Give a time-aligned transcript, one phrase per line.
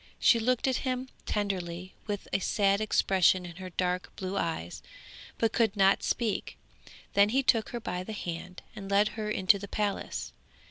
[0.17, 4.81] She looked at him tenderly and with a sad expression in her dark blue eyes,
[5.37, 6.57] but could not speak.
[7.13, 10.33] Then he took her by the hand and led her into the palace.